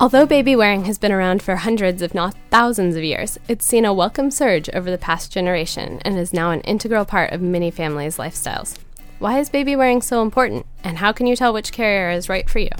[0.00, 3.84] Although baby wearing has been around for hundreds, if not thousands of years, it's seen
[3.84, 7.70] a welcome surge over the past generation and is now an integral part of many
[7.70, 8.76] families' lifestyles.
[9.20, 12.50] Why is baby wearing so important, and how can you tell which carrier is right
[12.50, 12.70] for you?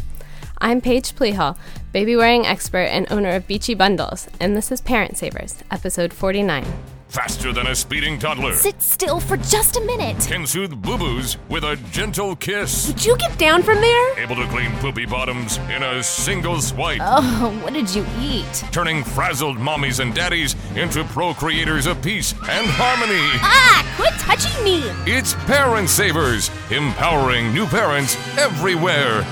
[0.58, 1.56] I'm Paige Plehal,
[1.92, 6.64] baby wearing expert and owner of Beachy Bundles, and this is Parent Savers, episode 49.
[7.14, 8.56] Faster than a speeding toddler.
[8.56, 10.16] Sit still for just a minute.
[10.26, 12.88] Can soothe boo boos with a gentle kiss.
[12.88, 14.18] Would you get down from there?
[14.18, 16.98] Able to clean poopy bottoms in a single swipe.
[17.00, 18.64] Oh, what did you eat?
[18.72, 23.22] Turning frazzled mommies and daddies into procreators of peace and harmony.
[23.44, 24.82] Ah, quit touching me!
[25.06, 29.22] It's Parent Savers, empowering new parents everywhere.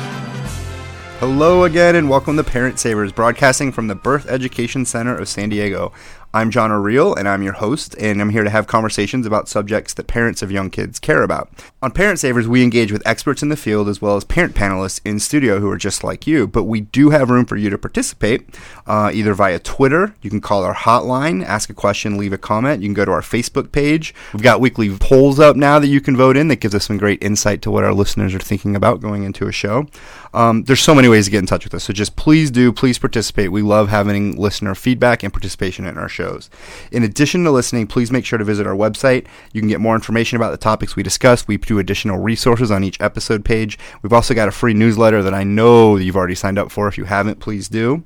[1.19, 5.49] Hello again, and welcome to Parent Savers, broadcasting from the Birth Education Center of San
[5.49, 5.93] Diego.
[6.35, 9.93] I'm Johner Riehl, and I'm your host, and I'm here to have conversations about subjects
[9.93, 11.51] that parents of young kids care about.
[11.83, 14.99] On Parent Savers, we engage with experts in the field as well as parent panelists
[15.05, 17.77] in studio who are just like you, but we do have room for you to
[17.77, 18.49] participate
[18.87, 20.15] uh, either via Twitter.
[20.23, 22.81] You can call our hotline, ask a question, leave a comment.
[22.81, 24.15] You can go to our Facebook page.
[24.33, 26.97] We've got weekly polls up now that you can vote in that gives us some
[26.97, 29.87] great insight to what our listeners are thinking about going into a show.
[30.33, 32.73] Um, there's so many ways to get in touch with us, so just please do,
[32.73, 33.53] please participate.
[33.53, 36.51] We love having listener feedback and participation in our show shows.
[36.91, 39.27] In addition to listening, please make sure to visit our website.
[39.53, 41.49] You can get more information about the topics we discuss.
[41.49, 43.79] We do additional resources on each episode page.
[44.03, 46.87] We've also got a free newsletter that I know you've already signed up for.
[46.87, 48.05] If you haven't, please do.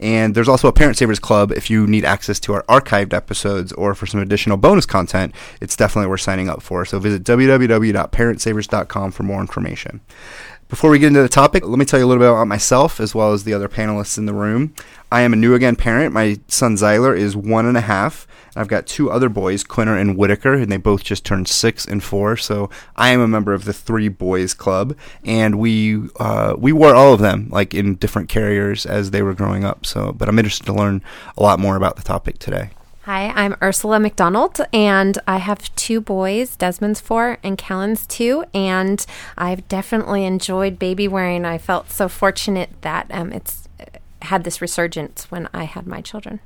[0.00, 3.72] And there's also a Parent Savers Club if you need access to our archived episodes
[3.72, 5.34] or for some additional bonus content.
[5.60, 6.84] It's definitely worth signing up for.
[6.84, 10.00] So visit www.parentsavers.com for more information.
[10.68, 13.00] Before we get into the topic, let me tell you a little bit about myself
[13.00, 14.74] as well as the other panelists in the room.
[15.10, 16.12] I am a new again parent.
[16.12, 18.26] My son Zyler is one and a half.
[18.54, 22.02] I've got two other boys, Quinter and Whitaker, and they both just turned six and
[22.02, 22.36] four.
[22.36, 26.94] So I am a member of the Three Boys Club, and we uh, we wore
[26.94, 29.86] all of them like in different carriers as they were growing up.
[29.86, 31.02] So, but I'm interested to learn
[31.36, 32.70] a lot more about the topic today.
[33.02, 36.56] Hi, I'm Ursula McDonald, and I have two boys.
[36.56, 38.44] Desmond's four, and Kellen's two.
[38.52, 39.06] And
[39.38, 41.46] I've definitely enjoyed baby wearing.
[41.46, 43.67] I felt so fortunate that um, it's
[44.22, 46.40] had this resurgence when I had my children.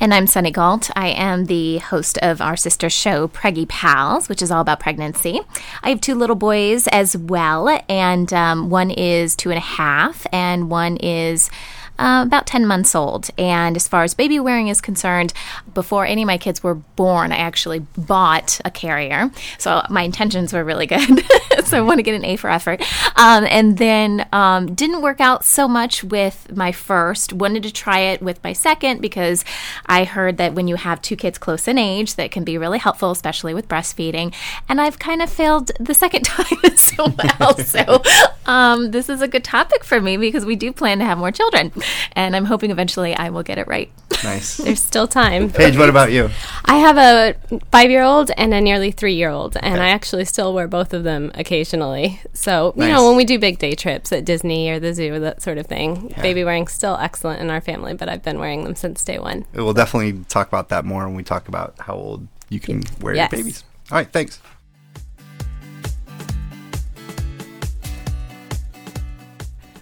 [0.00, 0.90] And I'm Sunny Gault.
[0.94, 5.40] I am the host of our sister show, Preggie Pals, which is all about pregnancy.
[5.82, 10.26] I have two little boys as well, and um, one is two and a half,
[10.32, 11.50] and one is
[11.98, 13.28] uh, about 10 months old.
[13.36, 15.32] And as far as baby wearing is concerned,
[15.74, 19.30] before any of my kids were born, I actually bought a carrier.
[19.58, 21.22] So my intentions were really good.
[21.64, 22.82] so I want to get an A for effort.
[23.16, 27.32] Um, and then um, didn't work out so much with my first.
[27.32, 29.44] Wanted to try it with my second because
[29.86, 32.78] I heard that when you have two kids close in age, that can be really
[32.78, 34.34] helpful, especially with breastfeeding.
[34.68, 37.56] And I've kind of failed the second time as well.
[37.58, 38.02] so
[38.46, 41.32] um, this is a good topic for me because we do plan to have more
[41.32, 41.72] children
[42.12, 43.90] and I'm hoping eventually I will get it right.
[44.24, 44.56] Nice.
[44.58, 45.50] There's still time.
[45.50, 46.30] Paige, what about you?
[46.64, 49.84] I have a five year old and a nearly three year old, and okay.
[49.84, 52.20] I actually still wear both of them occasionally.
[52.32, 55.20] So, you know, when we do big day trips at Disney or the zoo or
[55.20, 56.22] that sort of thing, yeah.
[56.22, 59.44] baby wearing's still excellent in our family, but I've been wearing them since day one.
[59.54, 63.14] We'll definitely talk about that more when we talk about how old you can wear
[63.14, 63.30] yes.
[63.32, 63.64] your babies.
[63.90, 64.40] All right, thanks.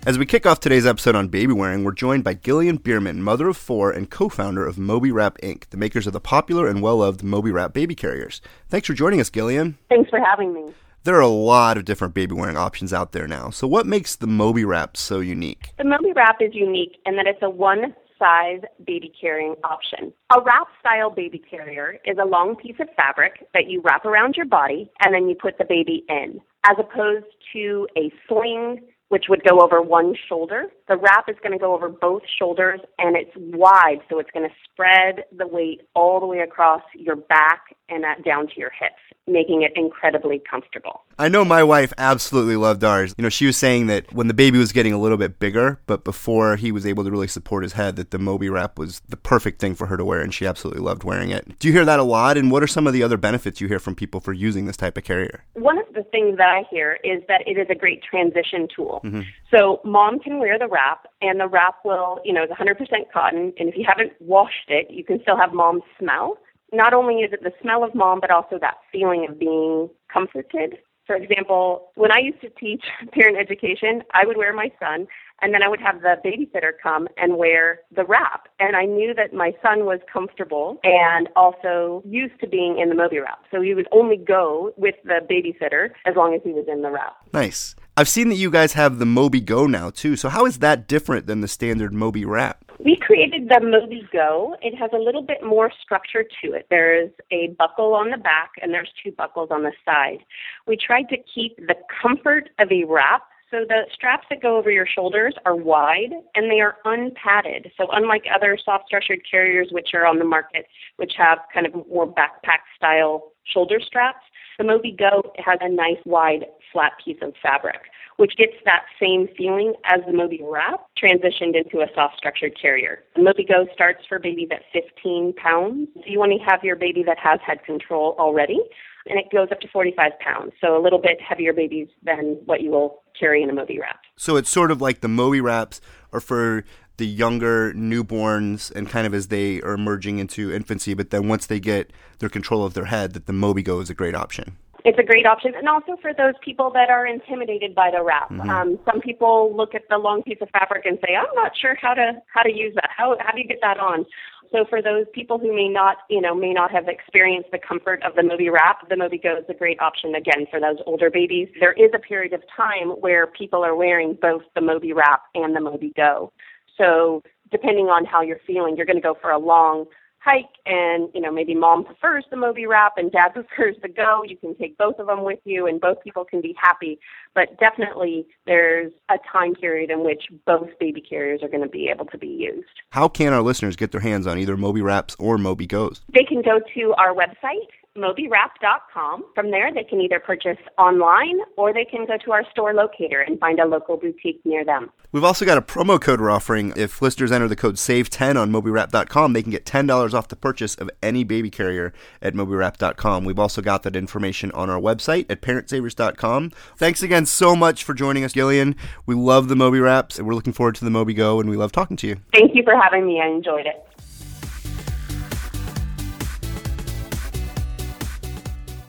[0.06, 3.48] As we kick off today's episode on baby wearing, we're joined by Gillian Bierman, mother
[3.48, 7.24] of four and co-founder of Moby Wrap Inc., the makers of the popular and well-loved
[7.24, 8.40] Moby Wrap baby carriers.
[8.68, 9.78] Thanks for joining us, Gillian.
[9.88, 10.72] Thanks for having me.
[11.02, 13.50] There are a lot of different baby wearing options out there now.
[13.50, 15.72] So what makes the Moby Wrap so unique?
[15.76, 20.12] The Moby Wrap is unique in that it's a one size baby carrying option.
[20.32, 24.36] A wrap style baby carrier is a long piece of fabric that you wrap around
[24.36, 29.26] your body and then you put the baby in, as opposed to a sling which
[29.28, 30.66] would go over one shoulder.
[30.88, 34.48] The wrap is going to go over both shoulders and it's wide, so it's going
[34.48, 39.00] to spread the weight all the way across your back and down to your hips
[39.26, 41.02] making it incredibly comfortable.
[41.18, 43.14] I know my wife absolutely loved ours.
[43.16, 45.80] You know, she was saying that when the baby was getting a little bit bigger,
[45.86, 49.00] but before he was able to really support his head, that the Moby wrap was
[49.08, 51.58] the perfect thing for her to wear, and she absolutely loved wearing it.
[51.58, 52.36] Do you hear that a lot?
[52.36, 54.76] And what are some of the other benefits you hear from people for using this
[54.76, 55.44] type of carrier?
[55.54, 58.95] One of the things that I hear is that it is a great transition tool.
[59.04, 59.22] Mm-hmm.
[59.54, 62.76] So mom can wear the wrap, and the wrap will, you know, is 100%
[63.12, 66.38] cotton, and if you haven't washed it, you can still have mom's smell
[66.72, 70.78] not only is it the smell of mom, but also that feeling of being comforted.
[71.06, 75.06] For example, when I used to teach parent education, I would wear my son
[75.42, 78.48] and then I would have the babysitter come and wear the wrap.
[78.58, 82.94] And I knew that my son was comfortable and also used to being in the
[82.94, 83.44] Moby wrap.
[83.50, 86.90] So he would only go with the babysitter as long as he was in the
[86.90, 87.16] wrap.
[87.32, 87.74] Nice.
[87.98, 90.16] I've seen that you guys have the Moby Go now too.
[90.16, 92.62] So how is that different than the standard Moby wrap?
[92.78, 94.56] We created the Moby Go.
[94.60, 96.66] It has a little bit more structure to it.
[96.68, 100.18] There's a buckle on the back and there's two buckles on the side.
[100.66, 104.70] We tried to keep the comfort of a wrap so the straps that go over
[104.70, 107.70] your shoulders are wide and they are unpadded.
[107.76, 110.66] So unlike other soft structured carriers which are on the market,
[110.96, 114.24] which have kind of more backpack style shoulder straps,
[114.58, 117.82] the Moby Go has a nice wide flat piece of fabric,
[118.16, 123.04] which gets that same feeling as the Moby Wrap transitioned into a soft structured carrier.
[123.14, 125.88] The Moby Go starts for babies at 15 pounds.
[125.94, 128.60] So you want to have your baby that has head control already
[129.08, 130.52] and it goes up to 45 pounds.
[130.60, 134.00] So a little bit heavier babies than what you will carry in a Moby wrap.
[134.16, 135.80] So it's sort of like the Moby wraps
[136.12, 136.64] are for
[136.96, 141.46] the younger newborns and kind of as they are emerging into infancy, but then once
[141.46, 144.56] they get their control of their head, that the Moby Go is a great option.
[144.86, 148.30] It's a great option, and also for those people that are intimidated by the wrap.
[148.30, 148.48] Mm-hmm.
[148.48, 151.74] Um, some people look at the long piece of fabric and say, "I'm not sure
[151.74, 152.90] how to how to use that.
[152.96, 154.06] How how do you get that on?"
[154.52, 158.00] So for those people who may not, you know, may not have experienced the comfort
[158.04, 161.10] of the Moby wrap, the Moby Go is a great option again for those older
[161.10, 161.48] babies.
[161.58, 165.56] There is a period of time where people are wearing both the Moby wrap and
[165.56, 166.32] the Moby Go.
[166.78, 169.86] So depending on how you're feeling, you're going to go for a long
[170.26, 174.22] hike and you know maybe mom prefers the moby wrap and dad prefers the go.
[174.26, 176.98] You can take both of them with you and both people can be happy.
[177.34, 181.88] But definitely there's a time period in which both baby carriers are going to be
[181.88, 182.66] able to be used.
[182.90, 186.02] How can our listeners get their hands on either moby wraps or moby goes?
[186.12, 189.24] They can go to our website mobywrap.com.
[189.34, 193.20] From there, they can either purchase online or they can go to our store locator
[193.20, 194.90] and find a local boutique near them.
[195.12, 196.72] We've also got a promo code we're offering.
[196.76, 200.74] If listeners enter the code SAVE10 on mobywrap.com, they can get $10 off the purchase
[200.74, 203.24] of any baby carrier at mobywrap.com.
[203.24, 206.50] We've also got that information on our website at parentsavers.com.
[206.76, 208.76] Thanks again so much for joining us, Gillian.
[209.06, 211.56] We love the Moby Wraps, and we're looking forward to the Moby Go, and we
[211.56, 212.16] love talking to you.
[212.32, 213.20] Thank you for having me.
[213.20, 213.85] I enjoyed it.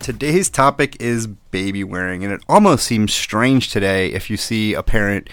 [0.08, 4.82] Today's topic is baby wearing, and it almost seems strange today if you see a
[4.82, 5.30] parent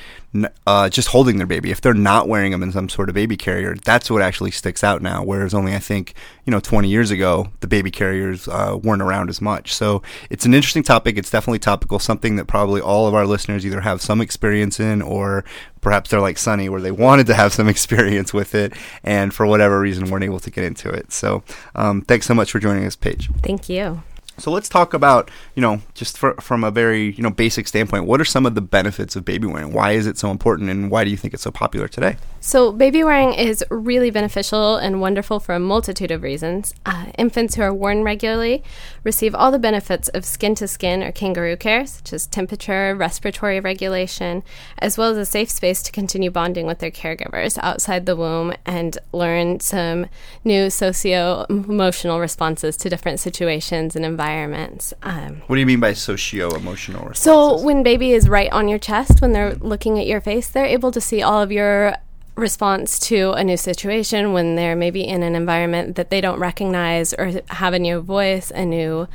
[0.66, 1.70] uh, just holding their baby.
[1.70, 4.82] If they're not wearing them in some sort of baby carrier, that's what actually sticks
[4.82, 5.22] out now.
[5.22, 9.30] Whereas only I think you know 20 years ago, the baby carriers uh, weren't around
[9.30, 9.72] as much.
[9.72, 11.16] So it's an interesting topic.
[11.18, 12.00] It's definitely topical.
[12.00, 15.44] Something that probably all of our listeners either have some experience in, or
[15.82, 18.72] perhaps they're like Sunny, where they wanted to have some experience with it,
[19.04, 21.12] and for whatever reason weren't able to get into it.
[21.12, 21.44] So
[21.76, 23.30] um, thanks so much for joining us, Paige.
[23.40, 24.02] Thank you.
[24.38, 28.04] So let's talk about, you know, just for, from a very, you know, basic standpoint,
[28.04, 29.72] what are some of the benefits of baby wearing?
[29.72, 32.16] Why is it so important and why do you think it's so popular today?
[32.46, 36.74] So, baby wearing is really beneficial and wonderful for a multitude of reasons.
[36.84, 38.62] Uh, infants who are worn regularly
[39.02, 43.60] receive all the benefits of skin to skin or kangaroo care, such as temperature, respiratory
[43.60, 44.42] regulation,
[44.78, 48.52] as well as a safe space to continue bonding with their caregivers outside the womb
[48.66, 50.04] and learn some
[50.44, 54.92] new socio emotional responses to different situations and environments.
[55.02, 57.22] Um, what do you mean by socio emotional responses?
[57.22, 60.66] So, when baby is right on your chest, when they're looking at your face, they're
[60.66, 61.94] able to see all of your
[62.36, 67.14] response to a new situation when they're maybe in an environment that they don't recognize
[67.14, 69.06] or have a new voice, a new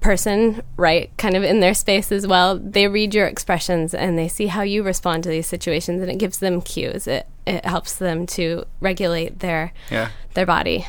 [0.00, 2.58] person, right, kind of in their space as well.
[2.58, 6.18] They read your expressions and they see how you respond to these situations and it
[6.18, 7.06] gives them cues.
[7.06, 10.10] It it helps them to regulate their yeah.
[10.34, 10.86] their body.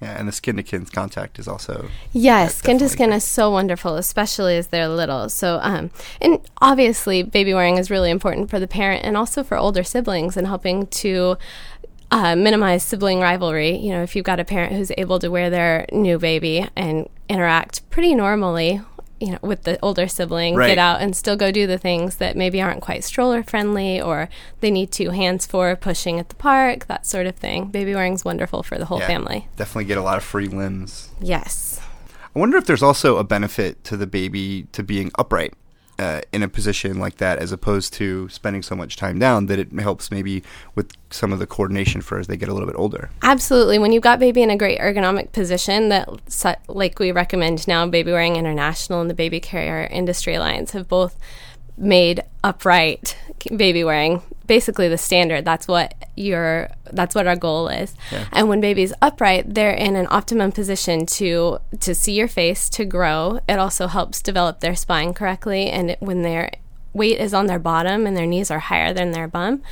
[0.00, 3.50] Yeah, and the skin to skin contact is also yes, skin to skin is so
[3.50, 5.30] wonderful, especially as they're little.
[5.30, 9.56] So, um, and obviously, baby wearing is really important for the parent and also for
[9.56, 11.38] older siblings and helping to
[12.10, 13.74] uh, minimize sibling rivalry.
[13.76, 17.08] You know, if you've got a parent who's able to wear their new baby and
[17.30, 18.82] interact pretty normally
[19.20, 20.68] you know, with the older sibling, right.
[20.68, 24.28] get out and still go do the things that maybe aren't quite stroller friendly or
[24.60, 27.66] they need two hands for pushing at the park, that sort of thing.
[27.66, 29.48] Baby wearing's wonderful for the whole yeah, family.
[29.56, 31.10] Definitely get a lot of free limbs.
[31.20, 31.80] Yes.
[32.34, 35.54] I wonder if there's also a benefit to the baby to being upright
[35.98, 39.58] uh, in a position like that as opposed to spending so much time down that
[39.58, 40.42] it helps maybe
[40.74, 43.10] with some of the coordination for as they get a little bit older.
[43.22, 43.78] Absolutely.
[43.78, 46.08] When you've got baby in a great ergonomic position that
[46.68, 51.18] like we recommend now Baby Wearing International and the Baby Carrier Industry Alliance have both
[51.78, 53.16] made upright
[53.54, 55.44] baby wearing basically the standard.
[55.44, 57.94] That's what you're that's what our goal is.
[58.32, 62.84] And when baby's upright, they're in an optimum position to to see your face, to
[62.84, 63.40] grow.
[63.48, 66.50] It also helps develop their spine correctly and it, when their
[66.92, 69.62] weight is on their bottom and their knees are higher than their bum,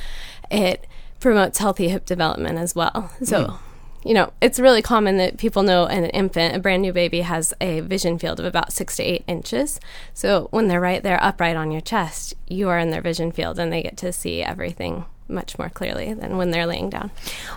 [0.51, 0.85] it
[1.19, 3.11] promotes healthy hip development as well.
[3.23, 4.07] So hmm.
[4.07, 7.53] you know, it's really common that people know an infant, a brand new baby, has
[7.59, 9.79] a vision field of about six to eight inches.
[10.13, 13.57] So when they're right there upright on your chest, you are in their vision field
[13.57, 17.11] and they get to see everything much more clearly than when they're laying down.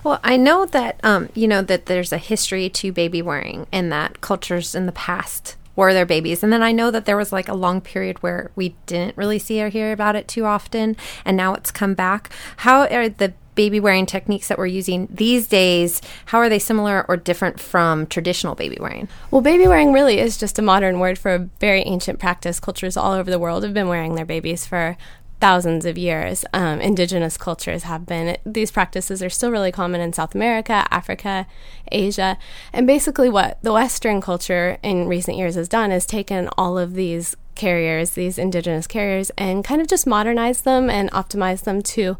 [0.05, 3.93] Well, I know that um, you know that there's a history to baby wearing, and
[3.93, 7.33] that cultures in the past wore their babies, and then I know that there was
[7.33, 10.97] like a long period where we didn't really see or hear about it too often,
[11.25, 12.31] and now it's come back.
[12.59, 16.01] How are the baby wearing techniques that we're using these days?
[16.27, 19.09] How are they similar or different from traditional baby wearing?
[19.33, 22.61] Well, baby wearing really is just a modern word for a very ancient practice.
[22.61, 24.97] Cultures all over the world have been wearing their babies for
[25.41, 26.45] thousands of years.
[26.53, 28.37] Um, indigenous cultures have been.
[28.45, 31.47] These practices are still really common in South America, Africa,
[31.93, 32.39] Asia.
[32.73, 36.95] And basically, what the Western culture in recent years has done is taken all of
[36.95, 42.17] these carriers, these indigenous carriers, and kind of just modernized them and optimized them to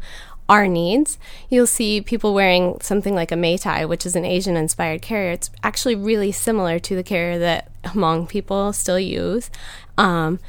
[0.49, 1.19] our needs.
[1.47, 5.31] You'll see people wearing something like a Mei Tai, which is an Asian inspired carrier.
[5.31, 9.51] It's actually really similar to the carrier that Hmong people still use.
[9.97, 10.39] Um,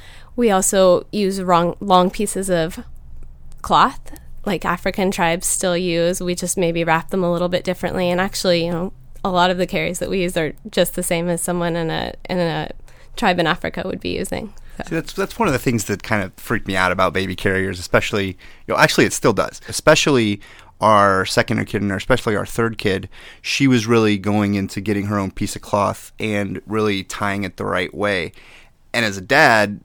[0.41, 2.83] we also use long, long pieces of
[3.61, 6.23] cloth like African tribes still use.
[6.23, 8.11] We just maybe wrap them a little bit differently.
[8.11, 11.03] And actually, you know, a lot of the carriers that we use are just the
[11.03, 12.71] same as someone in a in a
[13.17, 14.55] tribe in Africa would be using.
[14.89, 17.37] See, that's that's one of the things that kind of freaked me out about baby
[17.37, 19.61] carriers, especially you know, actually it still does.
[19.69, 20.41] Especially
[20.81, 23.11] our second kid and especially our third kid,
[23.43, 27.59] she was really going into getting her own piece of cloth and really tying it
[27.59, 28.33] the right way.
[28.95, 29.83] And as a dad,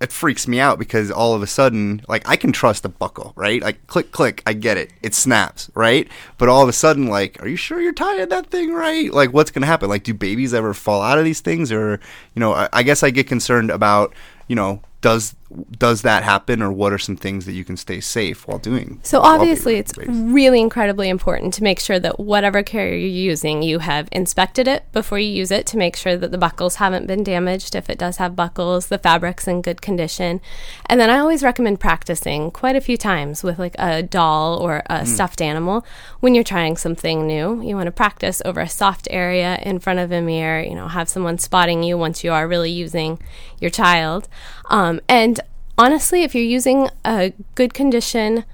[0.00, 3.34] it freaks me out because all of a sudden, like I can trust a buckle,
[3.36, 3.62] right?
[3.62, 6.08] Like click, click, I get it, it snaps, right?
[6.38, 9.12] But all of a sudden, like, are you sure you're tying that thing right?
[9.12, 9.90] Like, what's gonna happen?
[9.90, 12.00] Like, do babies ever fall out of these things, or
[12.34, 14.14] you know, I, I guess I get concerned about,
[14.48, 15.34] you know, does
[15.78, 19.00] does that happen, or what are some things that you can stay safe while doing?
[19.02, 23.80] So obviously, it's really incredibly important to make sure that whatever carrier you're using, you
[23.80, 27.24] have inspected it before you use it to make sure that the buckles haven't been
[27.24, 27.74] damaged.
[27.74, 30.40] If it does have buckles, the fabric's in good condition.
[30.86, 34.82] And then I always recommend practicing quite a few times with like a doll or
[34.86, 35.84] a stuffed animal
[36.20, 37.60] when you're trying something new.
[37.60, 40.62] You want to practice over a soft area in front of a mirror.
[40.62, 43.18] You know, have someone spotting you once you are really using
[43.60, 44.28] your child.
[44.66, 45.39] Um, and
[45.80, 48.44] honestly, if you're using a good condition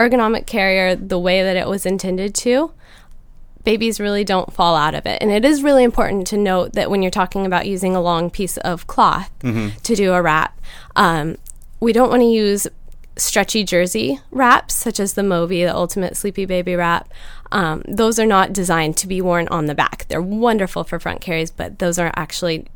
[0.00, 2.72] ergonomic carrier the way that it was intended to,
[3.62, 5.20] babies really don't fall out of it.
[5.20, 8.30] And it is really important to note that when you're talking about using a long
[8.30, 9.30] piece of cloth
[9.82, 10.58] to do a wrap,
[10.96, 11.36] um,
[11.78, 12.66] we don't want to use
[13.18, 17.12] stretchy jersey wraps such as the Moby, the Ultimate Sleepy Baby wrap.
[17.52, 20.06] Um, those are not designed to be worn on the back.
[20.08, 22.66] They're wonderful for front carries, but those are actually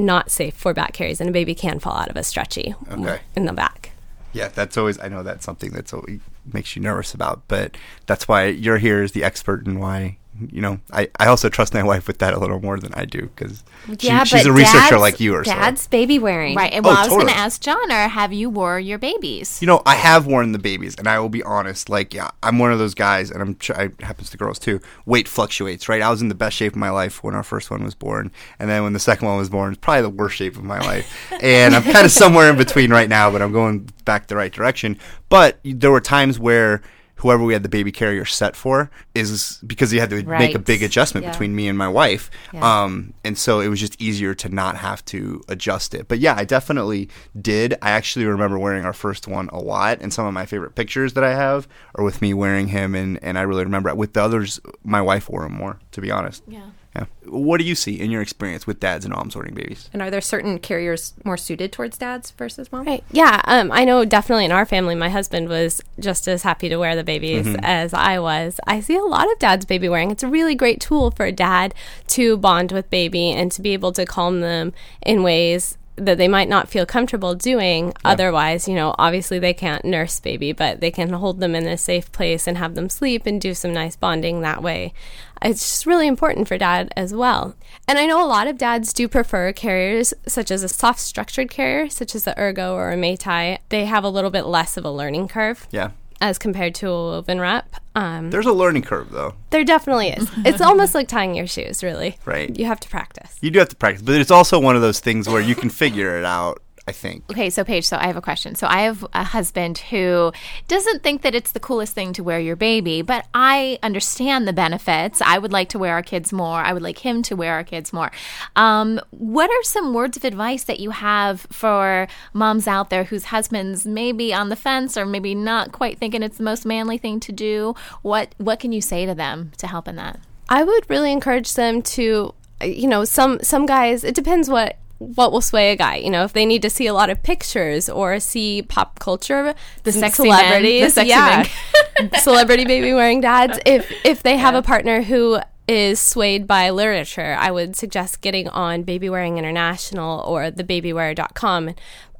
[0.00, 3.20] not safe for back carries, and a baby can fall out of a stretchy Okay.
[3.36, 3.92] in the back.
[4.32, 4.98] Yeah, that's always.
[5.00, 6.20] I know that's something that's always
[6.52, 7.76] makes you nervous about, but
[8.06, 10.18] that's why you're here as the expert, and why
[10.50, 13.04] you know I, I also trust my wife with that a little more than I
[13.04, 13.64] do because
[13.98, 15.52] she, she's a researcher like you or so.
[15.52, 16.56] Dad's baby wearing.
[16.56, 16.72] Right.
[16.72, 19.60] And Oh, well, I was going to ask John, or have you wore your babies?
[19.60, 21.88] You know, I have worn the babies, and I will be honest.
[21.88, 24.80] Like, yeah, I'm one of those guys, and I'm sure it happens to girls too.
[25.06, 26.00] Weight fluctuates, right?
[26.02, 28.30] I was in the best shape of my life when our first one was born,
[28.58, 30.80] and then when the second one was born, it's probably the worst shape of my
[30.80, 31.32] life.
[31.42, 34.52] and I'm kind of somewhere in between right now, but I'm going back the right
[34.52, 34.98] direction.
[35.28, 36.82] But there were times where
[37.20, 40.58] whoever we had the baby carrier set for is because you had to make a
[40.58, 41.30] big adjustment Yeah.
[41.32, 42.30] between me and my wife.
[42.52, 42.82] Yeah.
[42.84, 46.08] Um, and so it was just easier to not have to adjust it.
[46.08, 47.08] But yeah, I definitely
[47.40, 47.74] did.
[47.82, 51.12] I actually remember wearing our first one a lot, and some of my favorite pictures
[51.14, 53.96] that I have are with me wearing him, and, and I really remember it.
[53.96, 56.42] With the others, my wife wore him more, to be honest.
[56.48, 56.70] Yeah.
[57.00, 57.06] Yeah.
[57.30, 59.88] What do you see in your experience with dads and moms wearing babies?
[59.92, 62.86] And are there certain carriers more suited towards dads versus moms?
[62.86, 63.04] Right.
[63.10, 63.40] Yeah.
[63.44, 66.94] Um, I know definitely in our family, my husband was just as happy to wear
[66.94, 68.60] the babies as I was.
[68.66, 70.10] I see a lot of dads baby wearing.
[70.10, 71.74] It's a really great tool for a dad
[72.08, 76.28] to bond with baby and to be able to calm them in ways that they
[76.28, 80.90] might not feel comfortable doing otherwise you know obviously they can't nurse baby but they
[80.90, 83.96] can hold them in a safe place and have them sleep and do some nice
[83.96, 84.94] bonding that way
[85.42, 87.54] it's just really important for dad as well
[87.88, 91.50] and i know a lot of dads do prefer carriers such as a soft structured
[91.50, 93.58] carrier such as the ergo or a Mei Tai.
[93.70, 95.90] they have a little bit less of a learning curve Yeah.
[96.20, 99.34] as compared to a woven wrap um, There's a learning curve, though.
[99.50, 102.56] there definitely is it's almost like tying your shoes really Right.
[102.58, 105.00] you have to practice You do have to practice, but it's also one of those
[105.00, 106.62] things where you can figure it out.
[106.90, 107.22] I think.
[107.30, 108.56] Okay, so Paige, so I have a question.
[108.56, 110.32] So I have a husband who
[110.66, 114.52] doesn't think that it's the coolest thing to wear your baby, but I understand the
[114.52, 115.22] benefits.
[115.22, 116.58] I would like to wear our kids more.
[116.58, 118.10] I would like him to wear our kids more.
[118.56, 123.26] Um, what are some words of advice that you have for moms out there whose
[123.26, 126.98] husbands may be on the fence or maybe not quite thinking it's the most manly
[126.98, 127.76] thing to do?
[128.02, 130.18] What what can you say to them to help in that?
[130.48, 134.02] I would really encourage them to, you know, some some guys.
[134.02, 135.96] It depends what what will sway a guy.
[135.96, 139.54] You know, if they need to see a lot of pictures or see pop culture,
[139.82, 141.46] The sexy men, the sexy yeah,
[142.18, 143.58] celebrity baby wearing dads.
[143.64, 148.48] If if they have a partner who is swayed by literature, I would suggest getting
[148.48, 151.74] on Baby Wearing International or thebabywearer.com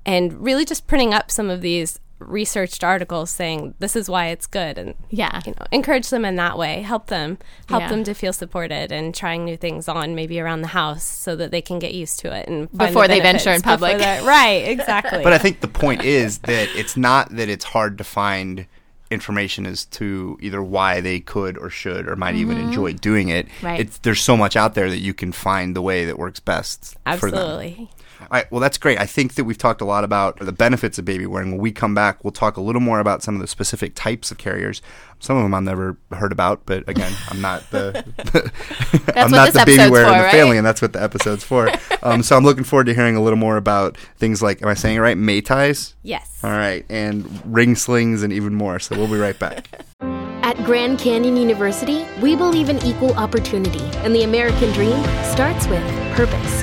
[0.07, 4.47] and really just printing up some of these researched articles saying this is why it's
[4.47, 5.41] good and Yeah.
[5.45, 7.89] you know encourage them in that way help them help Yeah.
[7.89, 11.51] them to feel supported and trying new things on maybe around the house so that
[11.51, 13.99] they can get used to it and find the Before they venture benefits in public.
[13.99, 17.99] before right exactly But I think the point is that it's not that it's hard
[17.99, 18.67] to find
[19.11, 22.69] information as to either why they could or should or might even mm-hmm.
[22.69, 23.49] enjoy doing it.
[23.61, 23.81] Right.
[23.81, 26.93] It's there's so much out there that you can find the way that works best
[27.19, 27.41] for them.
[27.41, 27.91] absolutely
[28.23, 29.01] All right, well, that's great.
[29.01, 31.53] I think that we've talked a lot about the benefits of baby wearing.
[31.53, 34.31] When we come back, we'll talk a little more about some of the specific types
[34.31, 34.83] of carriers.
[35.19, 38.05] Some of them I've never heard about, but again, I'm not the,
[39.17, 40.33] I'm not the baby wearer in the right?
[40.33, 41.71] family, and that's what the episode's for.
[42.03, 44.75] um, so I'm looking forward to hearing a little more about things like, am I
[44.75, 45.17] saying it right?
[45.17, 45.95] Mei Tais.
[46.03, 48.79] yes All right, and ring slings and even more.
[48.79, 49.85] So we'll be right back.
[50.43, 55.85] At Grand Canyon University, we believe in equal opportunity, and the American dream starts with
[56.17, 56.63] purpose.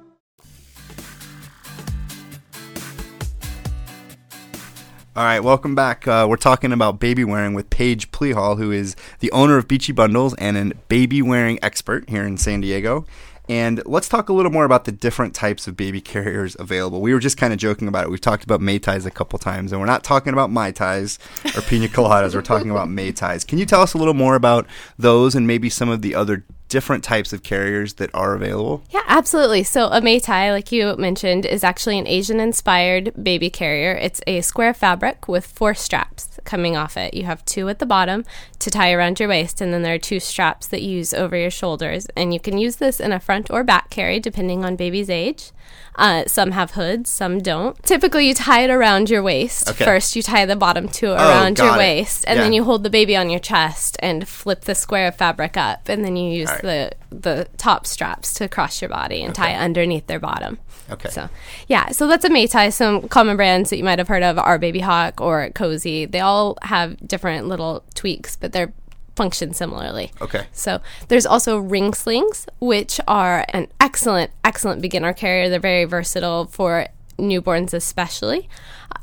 [5.13, 6.07] All right, welcome back.
[6.07, 9.91] Uh, we're talking about baby wearing with Paige Plehall, who is the owner of Beachy
[9.91, 13.05] Bundles and a baby wearing expert here in San Diego.
[13.49, 17.01] And let's talk a little more about the different types of baby carriers available.
[17.01, 18.09] We were just kind of joking about it.
[18.09, 21.19] We've talked about Mei Tais a couple times, and we're not talking about Mai Tais
[21.57, 22.33] or pina coladas.
[22.33, 23.43] we're talking about Mei Tais.
[23.43, 24.65] Can you tell us a little more about
[24.97, 28.81] those and maybe some of the other different types of carriers that are available?
[28.89, 29.61] Yeah, absolutely.
[29.61, 33.91] So a Mei Tai, like you mentioned, is actually an Asian-inspired baby carrier.
[33.91, 37.13] It's a square fabric with four straps coming off it.
[37.13, 38.23] You have two at the bottom
[38.59, 41.35] to tie around your waist, and then there are two straps that you use over
[41.35, 42.07] your shoulders.
[42.15, 45.51] And you can use this in a front or back carry, depending on baby's age.
[45.95, 47.81] Uh, some have hoods, some don't.
[47.83, 49.69] Typically, you tie it around your waist.
[49.69, 49.83] Okay.
[49.85, 51.77] First, you tie the bottom two around your it.
[51.77, 55.15] waist, and then you hold the baby on your chest and flip the square of
[55.15, 56.61] fabric up, and then you use right.
[56.61, 60.59] the the top straps to cross your body and tie underneath their bottom.
[60.89, 61.09] Okay.
[61.09, 61.29] So,
[61.67, 62.69] yeah, so that's a Mei Tai.
[62.69, 66.09] Some common brands that you might have heard of are Baby Hawk or Kozy.
[66.09, 68.73] They all have different little tweaks, but they're
[69.15, 70.11] function similarly.
[70.21, 70.47] Okay.
[70.51, 75.49] So there's also ring slings, which are an excellent, excellent beginner carrier.
[75.49, 78.49] They're very versatile for newborns, especially.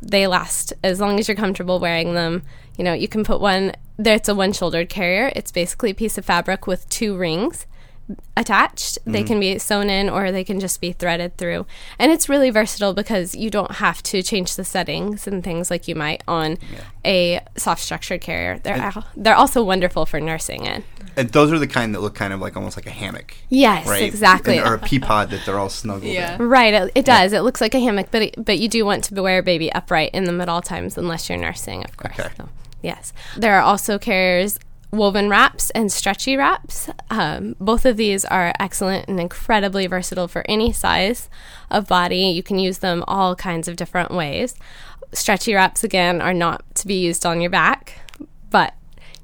[0.03, 2.43] They last as long as you're comfortable wearing them.
[2.77, 3.73] You know, you can put one.
[3.97, 5.33] There, it's a one-shouldered carrier.
[5.35, 7.67] It's basically a piece of fabric with two rings
[8.37, 8.99] attached.
[9.05, 9.27] They mm-hmm.
[9.27, 11.67] can be sewn in or they can just be threaded through.
[11.99, 15.89] And it's really versatile because you don't have to change the settings and things like
[15.89, 16.59] you might on
[17.05, 18.59] a soft structured carrier.
[18.59, 20.85] They're al- they're also wonderful for nursing in.
[21.17, 23.35] And those are the kind that look kind of like almost like a hammock.
[23.49, 24.05] Yes, Right?
[24.05, 24.59] exactly.
[24.59, 26.49] And- or a pea pod that they're all snuggled in.
[26.49, 27.33] Right, it, it does.
[27.33, 29.73] It looks like a hammock, but it, but you do want to wear a baby
[29.73, 32.19] upright in them at all times, unless you're nursing, of course.
[32.19, 32.29] Okay.
[32.37, 32.49] So,
[32.83, 34.59] yes, there are also carriers
[34.91, 36.89] woven wraps and stretchy wraps.
[37.11, 41.29] Um, both of these are excellent and incredibly versatile for any size
[41.71, 42.27] of body.
[42.29, 44.55] You can use them all kinds of different ways.
[45.13, 48.01] Stretchy wraps again are not to be used on your back,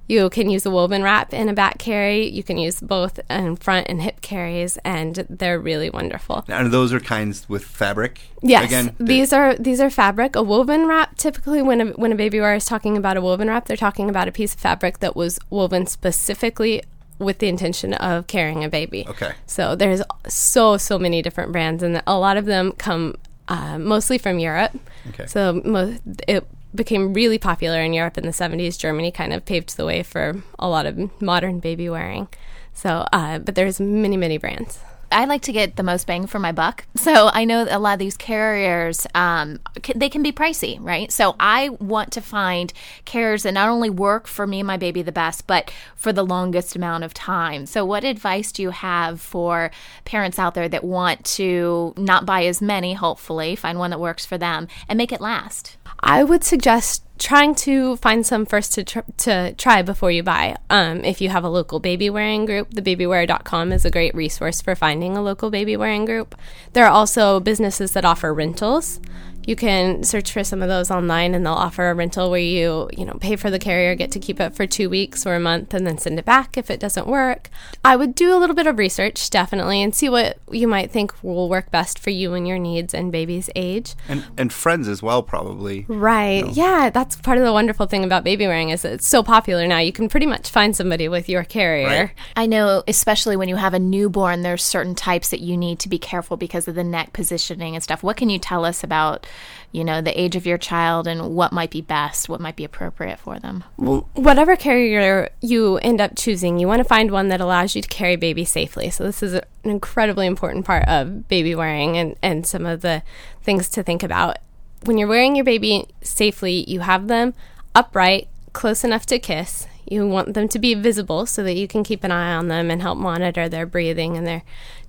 [0.07, 2.29] you can use a woven wrap in a back carry.
[2.29, 6.45] You can use both in front and hip carries, and they're really wonderful.
[6.49, 8.21] And those are kinds with fabric.
[8.43, 10.37] Yes, Again, these are these are fabric.
[10.37, 11.17] A woven wrap.
[11.17, 14.11] Typically, when a, when a baby wearer is talking about a woven wrap, they're talking
[14.11, 16.83] about a piece of fabric that was woven specifically
[17.19, 19.07] with the intention of carrying a baby.
[19.09, 19.33] Okay.
[19.47, 23.17] So there's so so many different brands, and a lot of them come
[23.49, 24.73] uh, mostly from Europe.
[25.11, 25.27] Okay.
[25.27, 25.97] So mo-
[26.29, 28.79] it became really popular in Europe in the 70s.
[28.79, 32.29] Germany kind of paved the way for a lot of modern baby wearing.
[32.73, 34.81] So, uh, but there's many many brands.
[35.15, 36.87] I like to get the most bang for my buck.
[36.97, 39.61] So I know a lot of these carriers, um,
[39.95, 41.13] they can be pricey, right?
[41.13, 42.73] So I want to find
[43.05, 46.25] carriers that not only work for me and my baby the best, but for the
[46.25, 47.67] longest amount of time.
[47.67, 49.71] So what advice do you have for
[50.05, 54.27] parents out there that want to not buy as many, hopefully, find one that works
[54.27, 55.77] for them and make it last?
[56.01, 60.57] I would suggest trying to find some first to, tr- to try before you buy.
[60.69, 64.61] Um, if you have a local baby wearing group, the babywearer.com is a great resource
[64.61, 66.35] for finding a local baby wearing group.
[66.73, 69.01] There are also businesses that offer rentals.
[69.47, 72.89] You can search for some of those online and they'll offer a rental where you,
[72.97, 75.41] you know, pay for the carrier, get to keep it for 2 weeks or a
[75.41, 77.51] month and then send it back if it doesn't work.
[77.85, 81.13] I would do a little bit of research definitely and see what you might think
[81.23, 83.95] will work best for you and your needs and baby's age.
[84.09, 85.85] And and friends as well, probably.
[85.89, 86.47] Right.
[86.51, 89.67] Yeah, that's part of the wonderful thing about baby wearing is that it's so popular
[89.67, 89.79] now.
[89.79, 91.87] You can pretty much find somebody with your carrier.
[91.87, 92.11] Right.
[92.37, 95.89] I know, especially when you have a newborn, there's certain types that you need to
[95.89, 98.03] be careful because of the neck positioning and stuff.
[98.03, 99.27] What can you tell us about,
[99.73, 102.65] you know, the age of your child and what might be best, what might be
[102.65, 103.65] appropriate for them?
[103.77, 107.89] Whatever carrier you end up choosing, you want to find one that allows you to
[107.89, 108.89] carry baby safely.
[108.91, 113.03] So this is an incredibly important part of baby wearing and, and some of the
[113.43, 114.39] things to think about.
[114.85, 117.35] When you're wearing your baby safely, you have them
[117.75, 119.67] upright, close enough to kiss.
[119.87, 122.71] You want them to be visible so that you can keep an eye on them
[122.71, 124.43] and help monitor their breathing and their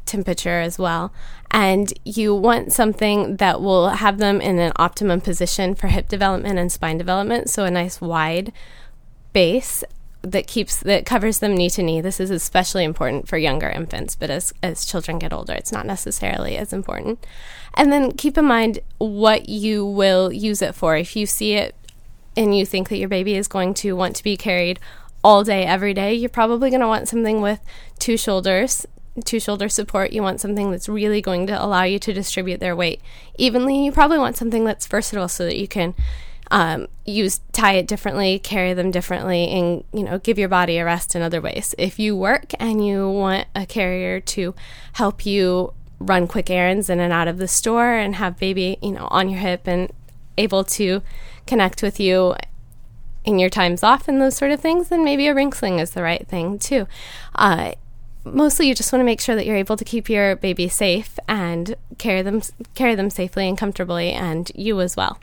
[0.06, 1.14] temperature as well.
[1.52, 6.60] And you want something that will have them in an optimum position for hip development
[6.60, 7.50] and spine development.
[7.50, 8.52] So a nice wide
[9.34, 9.84] base
[10.22, 12.02] that keeps that covers them knee to knee.
[12.02, 15.86] This is especially important for younger infants, but as as children get older, it's not
[15.86, 17.26] necessarily as important.
[17.76, 20.96] And then keep in mind what you will use it for.
[20.96, 21.76] If you see it
[22.36, 24.80] and you think that your baby is going to want to be carried
[25.24, 27.60] all day every day, you're probably going to want something with
[28.00, 28.86] two shoulders,
[29.24, 30.12] two shoulder support.
[30.12, 33.02] You want something that's really going to allow you to distribute their weight
[33.38, 33.86] evenly.
[33.86, 35.96] You probably want something that's versatile so that you can
[36.52, 40.86] um, use tie it differently, carry them differently, and you know give your body a
[40.86, 41.74] rest in other ways.
[41.78, 44.54] If you work and you want a carrier to
[44.94, 48.92] help you run quick errands in and out of the store and have baby you
[48.92, 49.92] know on your hip and
[50.38, 51.02] able to
[51.48, 52.36] connect with you
[53.24, 55.92] in your times off and those sort of things, then maybe a ring sling is
[55.92, 56.88] the right thing too.
[57.34, 57.72] Uh,
[58.26, 61.18] mostly, you just want to make sure that you're able to keep your baby safe
[61.28, 62.42] and carry them
[62.74, 65.20] carry them safely and comfortably, and you as well.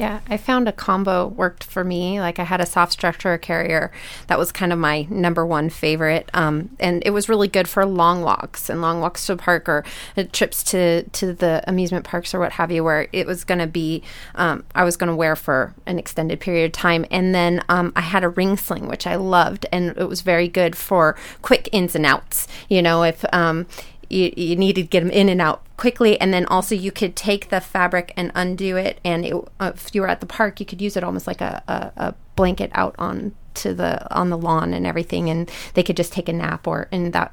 [0.00, 2.22] Yeah, I found a combo worked for me.
[2.22, 3.92] Like I had a soft structure carrier
[4.28, 7.84] that was kind of my number one favorite, um, and it was really good for
[7.84, 9.84] long walks and long walks to the park or
[10.16, 13.58] uh, trips to to the amusement parks or what have you, where it was going
[13.58, 14.02] to be
[14.36, 17.04] um, I was going to wear for an extended period of time.
[17.10, 20.48] And then um, I had a ring sling, which I loved, and it was very
[20.48, 22.48] good for quick ins and outs.
[22.70, 23.66] You know, if um,
[24.10, 27.16] you, you needed to get them in and out quickly and then also you could
[27.16, 30.60] take the fabric and undo it and it, uh, if you were at the park
[30.60, 34.30] you could use it almost like a, a, a blanket out on to the on
[34.30, 37.32] the lawn and everything and they could just take a nap or and that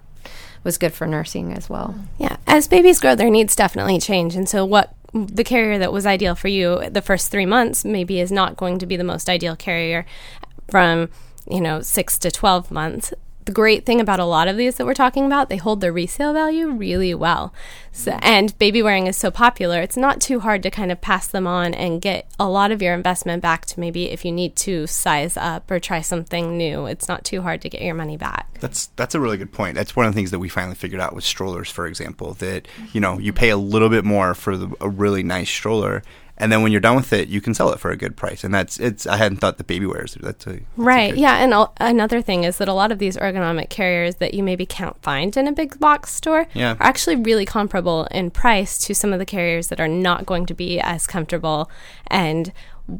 [0.64, 4.48] was good for nursing as well Yeah, as babies grow, their needs definitely change, and
[4.48, 8.32] so what the carrier that was ideal for you the first three months maybe is
[8.32, 10.06] not going to be the most ideal carrier
[10.70, 11.10] from
[11.50, 13.14] you know six to twelve months.
[13.48, 15.94] The great thing about a lot of these that we're talking about, they hold their
[15.94, 17.54] resale value really well.
[17.94, 21.28] So, and baby wearing is so popular, it's not too hard to kind of pass
[21.28, 24.58] them on and get a lot of your investment back to maybe if you need
[24.58, 26.88] to size up or try something new.
[26.88, 28.58] It's not too hard to get your money back.
[28.60, 29.76] That's that's a really good point.
[29.76, 32.34] That's one of the things that we finally figured out with strollers, for example.
[32.34, 36.04] That you know you pay a little bit more for the, a really nice stroller,
[36.38, 38.44] and then when you're done with it, you can sell it for a good price.
[38.44, 39.06] And that's it's.
[39.08, 40.16] I hadn't thought the baby wears.
[40.22, 41.12] That's a that's Right.
[41.12, 41.38] good- Yeah.
[41.44, 44.66] And al- another thing is that a lot of these ergonomic carriers that you maybe
[44.66, 46.72] can't find in a big box store Yeah.
[46.74, 50.46] are actually really comparable in price to some of the carriers that are not going
[50.46, 51.70] to be as comfortable
[52.08, 52.52] and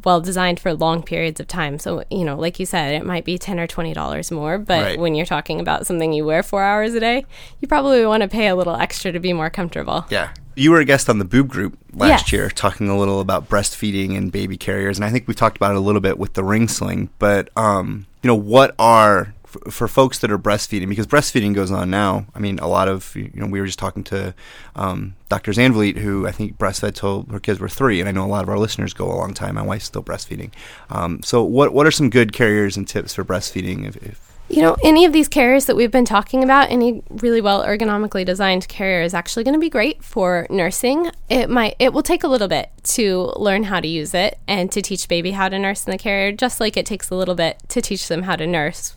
[0.04, 1.78] well designed for long periods of time.
[1.78, 4.98] So, you know, like you said, it might be 10 or $20 more, but Right.
[4.98, 7.24] when you're talking about something you wear 4 hours a day,
[7.60, 10.04] you probably want to pay a little extra to be more comfortable.
[10.10, 10.28] Yeah.
[10.58, 12.32] You were a guest on the Boob Group last Yes.
[12.32, 15.70] year, talking a little about breastfeeding and baby carriers, and I think we talked about
[15.72, 17.10] it a little bit with the ring sling.
[17.18, 21.70] But um, you know, what are f- for folks that are breastfeeding because breastfeeding goes
[21.70, 22.26] on now.
[22.34, 24.34] I mean, a lot of you know, we were just talking to
[24.74, 25.52] um, Dr.
[25.52, 28.42] Zanvliet, who I think breastfed till her kids were three, and I know a lot
[28.42, 29.54] of our listeners go a long time.
[29.54, 30.50] My wife's still breastfeeding.
[30.90, 33.86] Um, so, what what are some good carriers and tips for breastfeeding?
[33.86, 37.40] If, if You know, any of these carriers that we've been talking about, any really
[37.40, 41.10] well ergonomically designed carrier is actually going to be great for nursing.
[41.28, 44.72] It might it will take a little bit to learn how to use it and
[44.72, 47.34] to teach baby how to nurse in the carrier, just like it takes a little
[47.34, 48.96] bit to teach them how to nurse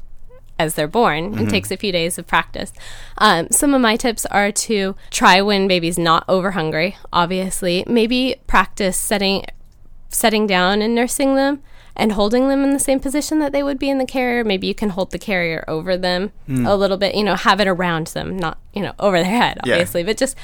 [0.57, 2.71] as they're born and takes a few days of practice.
[3.17, 7.83] Um, some of my tips are to try when baby's not over hungry, obviously.
[7.87, 9.43] Maybe practice setting
[10.09, 11.63] setting down and nursing them
[12.01, 14.43] and holding them in the same position that they would be in the carrier.
[14.43, 16.65] Maybe you can hold the carrier over them hmm.
[16.65, 19.59] a little bit, you know, have it around them, not, you know, over their head,
[19.63, 19.73] Yeah.
[19.73, 20.35] obviously, but just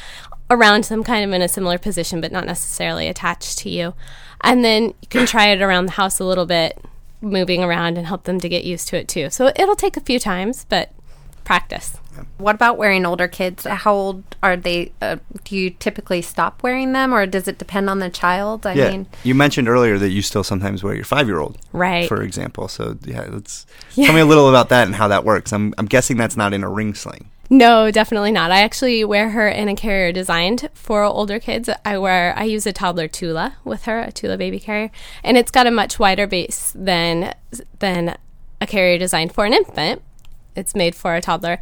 [0.52, 3.96] around them kind of in a similar position, but not necessarily attached to you.
[4.41, 6.80] And then you can try it around the house a little bit,
[7.22, 9.32] moving around and help them to get used to it too.
[9.32, 10.91] So it'll take a few times, but
[11.43, 11.98] practice.
[12.38, 13.65] What about wearing older kids?
[13.65, 14.91] How old are they?
[15.01, 18.65] Uh, do you typically stop wearing them, or does it depend on the child?
[18.65, 18.89] I Yeah.
[18.89, 21.58] mean, you mentioned earlier that you still sometimes wear your five year old.
[21.73, 22.08] Right.
[22.08, 22.67] For example.
[22.67, 25.51] So yeah, let's tell me a little about that and how that works.
[25.53, 27.30] I'm I'm guessing that's not in a ring sling.
[27.49, 28.51] No, definitely not.
[28.51, 31.69] I actually wear her in a carrier designed for older kids.
[31.86, 34.91] I wear I use a toddler Tula with her, a Tula baby carrier,
[35.23, 37.34] and it's got a much wider base than
[37.80, 38.17] than
[38.60, 40.01] a carrier designed for an infant.
[40.58, 41.60] It's made for a toddler.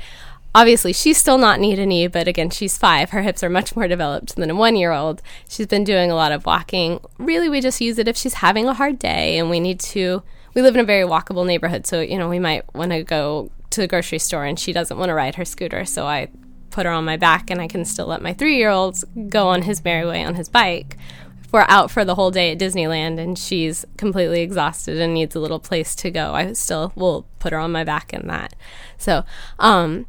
[0.55, 3.09] Obviously, she's still not knee to knee, but again, she's five.
[3.09, 5.21] Her hips are much more developed than a one year old.
[5.49, 7.01] She's been doing a lot of walking.
[7.17, 10.23] Really, we just use it if she's having a hard day and we need to.
[10.53, 13.51] We live in a very walkable neighborhood, so you know we might want to go
[13.71, 16.29] to the grocery store and she doesn't want to ride her scooter, so I
[16.69, 19.49] put her on my back and I can still let my three year old go
[19.49, 20.95] on his merry way on his bike.
[21.43, 25.35] If we're out for the whole day at Disneyland and she's completely exhausted and needs
[25.35, 28.55] a little place to go, I still will put her on my back in that.
[28.97, 29.25] So,
[29.59, 30.05] um,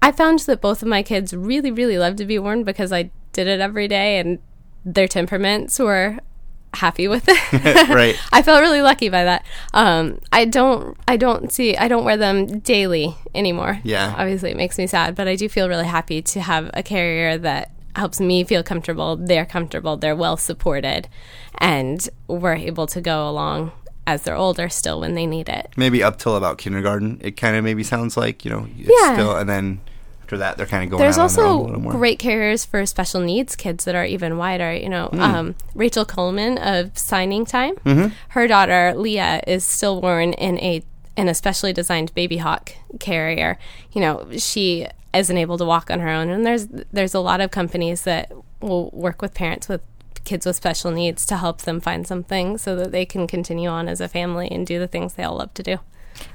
[0.00, 3.10] I found that both of my kids really, really love to be worn because I
[3.32, 4.38] did it every day and
[4.84, 6.18] their temperaments were
[6.74, 7.88] happy with it.
[7.88, 8.16] Right.
[8.32, 9.44] I felt really lucky by that.
[9.72, 13.80] Um, I don't, I don't see, I don't wear them daily anymore.
[13.82, 14.14] Yeah.
[14.16, 17.38] Obviously, it makes me sad, but I do feel really happy to have a carrier
[17.38, 19.16] that helps me feel comfortable.
[19.16, 19.96] They're comfortable.
[19.96, 21.08] They're well supported,
[21.58, 23.72] and we're able to go along
[24.08, 25.68] as they're older still when they need it.
[25.76, 27.20] Maybe up till about kindergarten.
[27.22, 29.12] It kind of maybe sounds like you know it's Yeah.
[29.14, 29.80] still, and then
[30.22, 31.00] after that they're kind of going.
[31.02, 31.92] There's out on their own a also little more.
[31.92, 34.74] great carriers for special needs kids that are even wider.
[34.74, 37.74] You know, um, Rachel Coleman of Signing Time,
[38.30, 40.82] her daughter Leah is still worn in a
[41.16, 43.58] in a specially designed baby hawk carrier.
[43.92, 47.40] You know, she isn't able to walk on her own, and there's there's a lot
[47.42, 49.82] of companies that will work with parents with
[50.28, 53.88] kids with special needs to help them find something so that they can continue on
[53.88, 55.78] as a family and do the things they all love to do.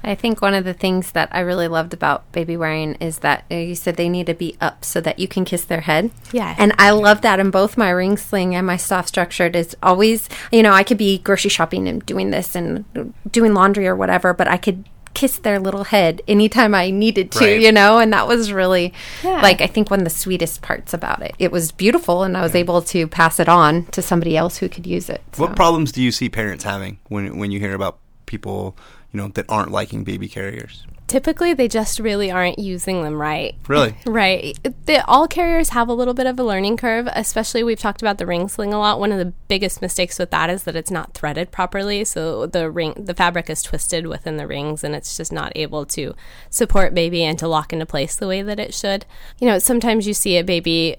[0.02, 3.44] I think one of the things that I really loved about baby wearing is that
[3.50, 6.10] uh, you said they need to be up so that you can kiss their head.
[6.32, 6.54] Yeah.
[6.58, 10.28] And I love that in both my ring sling and my soft structured is always,
[10.50, 12.84] you know, I could be grocery shopping and doing this and
[13.30, 17.44] doing laundry or whatever, but I could kiss their little head anytime I needed to,
[17.44, 17.60] Right.
[17.60, 19.40] you know, and that was really Yeah.
[19.40, 21.34] like I think one of the sweetest parts about it.
[21.38, 24.68] It was beautiful and I was able to pass it on to somebody else who
[24.68, 25.22] could use it.
[25.36, 28.76] What problems do you see parents having when when you hear about people
[29.12, 30.84] you know that aren't liking baby carriers?
[31.06, 33.56] Typically, they just really aren't using them right.
[33.68, 33.96] Really?
[34.06, 34.56] Right.
[34.86, 38.18] The, all carriers have a little bit of a learning curve, especially we've talked about
[38.18, 39.00] the ring sling a lot.
[39.00, 42.04] One of the biggest mistakes with that is that it's not threaded properly.
[42.04, 45.84] So the ring, the fabric is twisted within the rings and it's just not able
[45.86, 46.14] to
[46.48, 49.04] support baby and to lock into place the way that it should.
[49.40, 50.96] You know, sometimes you see a baby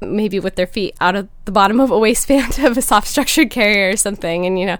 [0.00, 3.50] maybe with their feet out of the bottom of a waistband of a soft structured
[3.50, 4.78] carrier or something and you know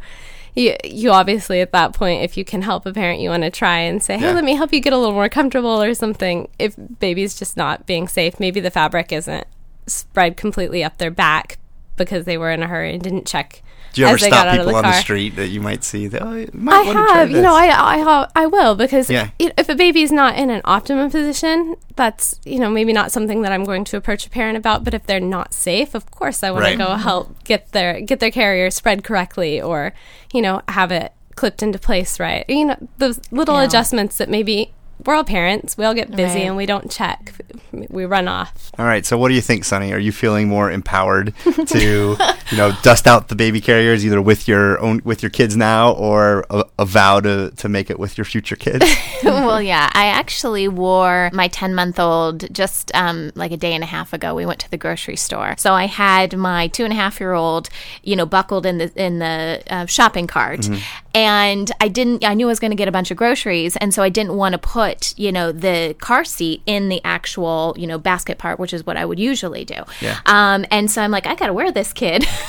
[0.56, 3.50] you, you obviously at that point if you can help a parent you want to
[3.50, 4.32] try and say hey Yeah.
[4.32, 7.86] let me help you get a little more comfortable or something if baby's just not
[7.86, 9.46] being safe maybe the fabric isn't
[9.86, 11.58] spread completely up their back
[11.96, 13.62] because they were in a hurry and didn't check
[13.96, 15.82] Do you ever as they got stop people the on the street that you might
[15.82, 16.06] see?
[16.06, 17.54] That, oh, you might I wanna try have, you know.
[17.54, 19.30] I, I I will because Yeah.
[19.38, 23.52] if a baby's not in an optimum position, that's you know maybe not something that
[23.52, 24.84] I'm going to approach a parent about.
[24.84, 26.72] But if they're not safe, of course I want Right.
[26.72, 29.94] to go help get their get their carrier spread correctly, or
[30.32, 32.44] you know have it clipped into place right.
[32.48, 34.72] You know those little adjustments that maybe
[35.04, 36.46] we're all parents, we all get busy Right.
[36.46, 37.32] and we don't check,
[37.72, 38.70] we run off.
[38.78, 39.04] All right.
[39.06, 39.92] So, what do you think, Sunny?
[39.92, 41.34] Are you feeling more empowered
[41.66, 42.16] to,
[42.50, 45.92] you know, dust out the baby carriers either with your own with your kids now,
[45.92, 48.84] or a, a vow to to make it with your future kids?
[49.24, 53.82] well, yeah, I actually wore my 10 month old just um, like a day and
[53.84, 54.34] a half ago.
[54.34, 55.54] We went to the grocery store.
[55.58, 57.68] So I had my two and a half year old,
[58.02, 60.68] you know, buckled in the, in the uh, shopping cart.
[61.14, 63.74] And I didn't, I knew I was going to get a bunch of groceries.
[63.76, 64.85] And so I didn't want to put,
[65.16, 68.96] you know, the car seat in the actual, you know, basket part, which is what
[68.96, 69.82] I would usually do.
[70.00, 70.18] Yeah.
[70.26, 72.24] Um, and so I'm like, I got to wear this kid.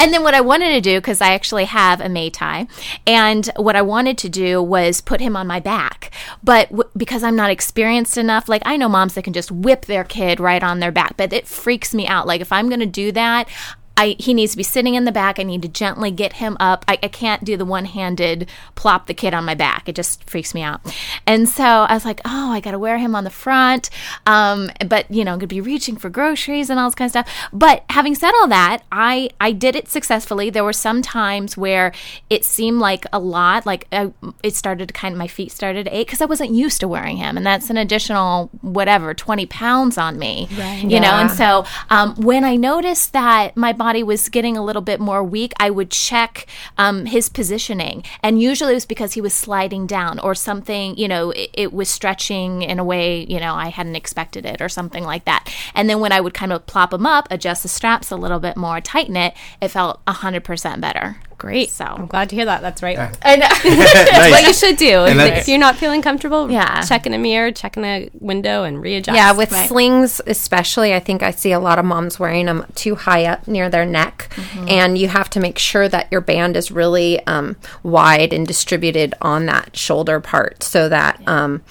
[0.00, 2.66] and then what I wanted to do, because I actually have a Mei Tai,
[3.06, 6.10] and what I wanted to do was put him on my back.
[6.42, 9.86] But w- because I'm not experienced enough, like I know moms that can just whip
[9.86, 12.26] their kid right on their back, but it freaks me out.
[12.26, 13.48] Like if I'm going to do that,
[13.96, 15.38] I he needs to be sitting in the back.
[15.38, 16.84] I need to gently get him up.
[16.88, 19.88] I, I can't do the one handed plop the kid on my back.
[19.88, 20.80] It just freaks me out.
[21.26, 23.90] And so I was like, oh, I got to wear him on the front.
[24.26, 27.10] Um, but you know, I'm gonna be reaching for groceries and all this kind of
[27.12, 27.48] stuff.
[27.52, 30.50] But having said all that, I I did it successfully.
[30.50, 31.92] There were some times where
[32.30, 33.66] it seemed like a lot.
[33.66, 36.50] Like I, it started to kind of my feet started to ache because I wasn't
[36.52, 40.48] used to wearing him, and that's an additional whatever twenty pounds on me.
[40.56, 40.82] Right.
[40.82, 44.80] You know, and so um, when I noticed that my body was getting a little
[44.80, 46.46] bit more weak, I would check
[46.78, 48.04] um, his positioning.
[48.22, 51.72] And usually it was because he was sliding down or something, you know, it, it,
[51.72, 55.52] was stretching in a way, you know, I hadn't expected it or something like that.
[55.74, 58.38] And then when I would kind of plop him up, adjust the straps a little
[58.38, 61.16] bit more, tighten it, it felt 100% better.
[61.42, 61.70] Great.
[61.70, 62.62] So I'm glad to hear that.
[62.62, 62.96] That's right.
[63.20, 63.48] I know.
[63.48, 65.06] That's what you should do.
[65.06, 66.82] If, if, you're not feeling comfortable, yeah.
[66.82, 69.16] check in a mirror, check in a window, and readjust.
[69.16, 69.68] Yeah, with right.
[69.68, 73.48] slings especially, I think I see a lot of moms wearing them too high up
[73.48, 74.68] near their neck, mm-hmm.
[74.68, 79.12] and you have to make sure that your band is really um, wide and distributed
[79.20, 81.18] on that shoulder part, so that.
[81.22, 81.42] Yeah.
[81.42, 81.62] Um,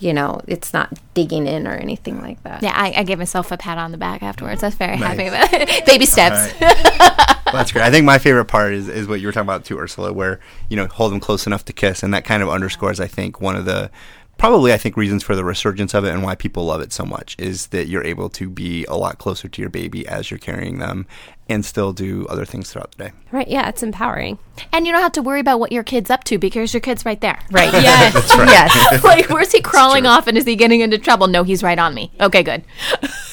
[0.00, 2.62] you know, it's not digging in or anything like that.
[2.62, 4.62] Yeah, I, I gave myself a pat on the back afterwards.
[4.62, 5.16] I was very nice.
[5.16, 5.86] happy about it.
[5.86, 6.54] Baby steps.
[6.60, 7.84] well, that's great.
[7.84, 10.40] I think my favorite part is, is what you were talking about too, Ursula, where,
[10.68, 12.02] you know, hold them close enough to kiss.
[12.02, 13.90] And that kind of underscores, I think, one of the
[14.38, 17.04] probably I think reasons for the resurgence of it and why people love it so
[17.04, 20.38] much is that you're able to be a lot closer to your baby as you're
[20.38, 21.06] carrying them
[21.48, 23.12] and still do other things throughout the day.
[23.30, 23.46] Right.
[23.46, 24.38] Yeah, it's empowering.
[24.72, 27.04] And you don't have to worry about what your kid's up to because your kid's
[27.04, 27.38] right there.
[27.50, 27.72] Right.
[27.72, 28.14] yes.
[28.36, 28.48] right.
[28.48, 29.04] Yes.
[29.04, 31.28] like, where's he crawling off and is he getting into trouble?
[31.28, 32.10] No, he's right on me.
[32.20, 32.64] Okay, good.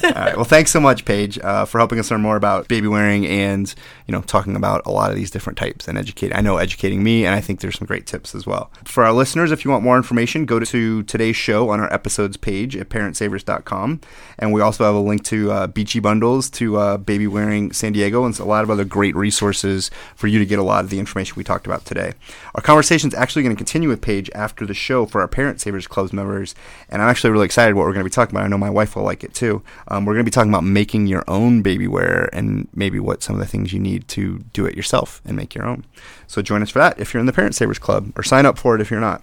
[0.03, 0.35] All right.
[0.35, 3.73] Well, thanks so much, Paige, uh, for helping us learn more about baby wearing and,
[4.07, 6.35] you know, talking about a lot of these different types and educating.
[6.37, 8.71] I know educating me, and I think there's some great tips as well.
[8.83, 12.37] For our listeners, if you want more information, go to today's show on our episodes
[12.37, 14.01] page at parentsavers.com.
[14.37, 17.93] And we also have a link to uh, Beachy Bundles to uh, baby wearing San
[17.93, 20.89] Diego and a lot of other great resources for you to get a lot of
[20.89, 22.13] the information we talked about today.
[22.55, 25.59] Our conversation is actually going to continue with Paige after the show for our Parent
[25.59, 26.55] Savers Club members,
[26.89, 28.45] and I'm actually really excited what we're going to be talking about.
[28.45, 29.61] I know my wife will like it too.
[29.93, 33.21] Um, we're going to be talking about making your own baby wear and maybe what
[33.21, 35.85] some of the things you need to do it yourself and make your own.
[36.25, 38.57] So join us for that if you're in the Parent Savers Club, or sign up
[38.57, 39.21] for it if you're not.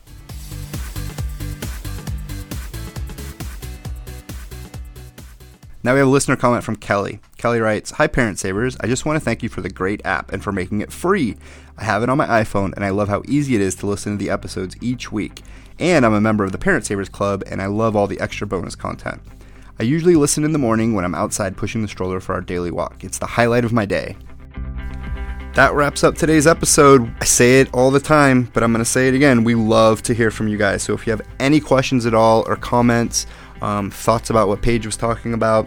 [5.82, 7.18] Now we have a listener comment from Kelly.
[7.36, 8.76] Kelly writes, Hi, Parent Savers.
[8.78, 11.36] I just want to thank you for the great app and for making it free.
[11.78, 14.12] I have it on my iPhone and I love how easy it is to listen
[14.12, 15.42] to the episodes each week.
[15.80, 18.46] And I'm a member of the Parent Savers Club and I love all the extra
[18.46, 19.20] bonus content.
[19.80, 22.70] I usually listen in the morning when I'm outside pushing the stroller for our daily
[22.70, 23.02] walk.
[23.02, 24.14] It's the highlight of my day.
[25.54, 27.10] That wraps up today's episode.
[27.18, 29.42] I say it all the time, but I'm going to say it again.
[29.42, 30.82] We love to hear from you guys.
[30.82, 33.26] So if you have any questions at all or comments,
[33.62, 35.66] um, thoughts about what Paige was talking about,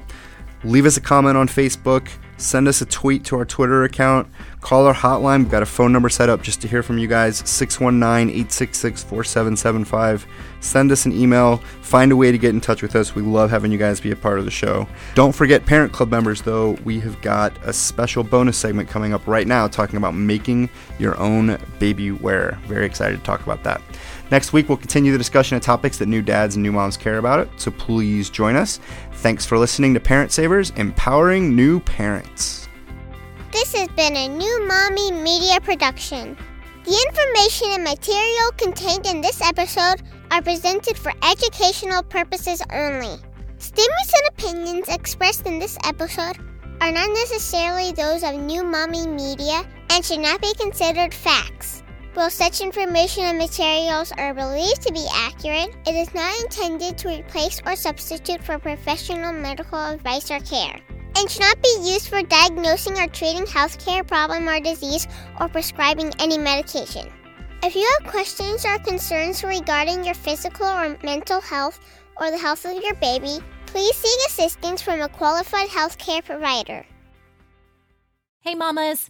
[0.63, 4.28] leave us a comment on Facebook, send us a tweet to our Twitter account,
[4.62, 5.39] call our hotline.
[5.39, 9.04] We've got a phone number set up just to hear from you guys 619 866
[9.04, 10.26] 4775.
[10.60, 13.15] Send us an email, find a way to get in touch with us.
[13.15, 14.88] We love having you guys be a part of the show.
[15.13, 19.28] Don't forget, Parent Club members, though, we have got a special bonus segment coming up
[19.28, 20.69] right now talking about making
[21.00, 22.58] your own baby wear.
[22.65, 23.82] Very excited to talk about that.
[24.32, 27.17] Next week, we'll continue the discussion of topics that new dads and new moms care
[27.17, 28.80] about it, so please join us.
[29.23, 32.67] Thanks for listening to Parent Savers, empowering new parents.
[33.53, 36.38] This has been a new Mommy Media production.
[36.83, 43.15] The information and material contained in this episode are presented for educational purposes only.
[43.59, 46.38] Statements and opinions expressed in this episode
[46.81, 51.83] are not necessarily those of New Mommy Media and should not be considered facts.
[52.13, 57.10] While such information and materials are believed to be accurate, it is not intended to
[57.10, 60.80] replace or substitute for professional medical advice or care,
[61.17, 65.08] and should not be used for diagnosing or treating healthcare problem or disease
[65.41, 67.12] or prescribing any medication.
[67.63, 71.80] If you have questions or concerns regarding your physical or mental health
[72.21, 76.86] or the health of your baby, please seek assistance from a qualified healthcare provider.
[78.41, 79.10] Hey, mamas!